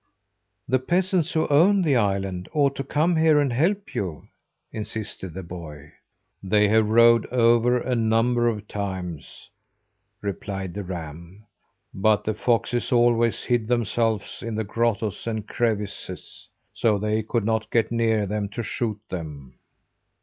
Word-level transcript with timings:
"The 0.67 0.79
peasants 0.79 1.33
who 1.33 1.47
own 1.49 1.83
the 1.83 1.95
island 1.95 2.49
ought 2.53 2.75
to 2.77 2.83
come 2.83 3.17
here 3.17 3.39
and 3.39 3.53
help 3.53 3.93
you," 3.93 4.29
insisted 4.71 5.35
the 5.35 5.43
boy. 5.43 5.91
"They 6.41 6.69
have 6.69 6.89
rowed 6.89 7.27
over 7.27 7.77
a 7.77 7.93
number 7.93 8.47
of 8.47 8.67
times," 8.67 9.51
replied 10.19 10.73
the 10.73 10.83
ram, 10.83 11.45
"but 11.93 12.23
the 12.23 12.33
foxes 12.33 12.91
always 12.91 13.43
hid 13.43 13.67
themselves 13.67 14.41
in 14.41 14.55
the 14.55 14.63
grottoes 14.63 15.27
and 15.27 15.47
crevices, 15.47 16.49
so 16.73 16.97
they 16.97 17.21
could 17.21 17.45
not 17.45 17.69
get 17.69 17.91
near 17.91 18.25
them, 18.25 18.49
to 18.53 18.63
shoot 18.63 18.97
them." 19.09 19.59